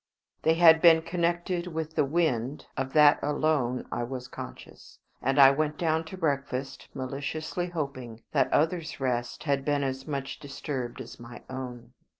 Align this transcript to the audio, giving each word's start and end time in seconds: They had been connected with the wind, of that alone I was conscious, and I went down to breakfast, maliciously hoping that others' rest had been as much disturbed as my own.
They 0.41 0.55
had 0.55 0.81
been 0.81 1.03
connected 1.03 1.67
with 1.67 1.93
the 1.93 2.03
wind, 2.03 2.65
of 2.75 2.91
that 2.93 3.19
alone 3.21 3.85
I 3.91 4.01
was 4.01 4.27
conscious, 4.27 4.97
and 5.21 5.37
I 5.37 5.51
went 5.51 5.77
down 5.77 6.05
to 6.05 6.17
breakfast, 6.17 6.87
maliciously 6.95 7.67
hoping 7.67 8.23
that 8.31 8.51
others' 8.51 8.99
rest 8.99 9.43
had 9.43 9.63
been 9.63 9.83
as 9.83 10.07
much 10.07 10.39
disturbed 10.39 11.01
as 11.01 11.19
my 11.19 11.43
own. 11.51 11.93